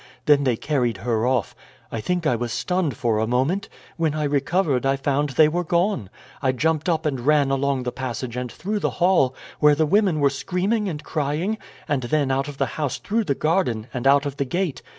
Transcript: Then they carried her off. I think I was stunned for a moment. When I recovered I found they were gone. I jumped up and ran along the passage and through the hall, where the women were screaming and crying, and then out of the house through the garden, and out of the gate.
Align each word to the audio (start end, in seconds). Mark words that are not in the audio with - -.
Then 0.25 0.45
they 0.45 0.55
carried 0.57 0.97
her 1.05 1.27
off. 1.27 1.55
I 1.91 2.01
think 2.01 2.25
I 2.25 2.35
was 2.35 2.51
stunned 2.51 2.97
for 2.97 3.19
a 3.19 3.27
moment. 3.27 3.69
When 3.97 4.15
I 4.15 4.23
recovered 4.23 4.83
I 4.83 4.95
found 4.95 5.29
they 5.29 5.47
were 5.47 5.63
gone. 5.63 6.09
I 6.41 6.53
jumped 6.53 6.89
up 6.89 7.05
and 7.05 7.19
ran 7.19 7.51
along 7.51 7.83
the 7.83 7.91
passage 7.91 8.35
and 8.35 8.51
through 8.51 8.79
the 8.79 8.89
hall, 8.97 9.35
where 9.59 9.75
the 9.75 9.85
women 9.85 10.19
were 10.19 10.31
screaming 10.31 10.89
and 10.89 11.03
crying, 11.03 11.59
and 11.87 12.01
then 12.01 12.31
out 12.31 12.47
of 12.47 12.57
the 12.57 12.65
house 12.81 12.97
through 12.97 13.25
the 13.25 13.35
garden, 13.35 13.85
and 13.93 14.07
out 14.07 14.25
of 14.25 14.37
the 14.37 14.45
gate. 14.45 14.81